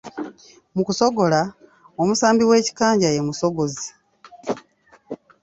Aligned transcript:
Mu 0.75 0.81
kusogola, 0.87 1.41
omusambi 2.01 2.43
w'ekikanja 2.49 3.09
ye 3.15 3.21
musogozi. 3.27 3.87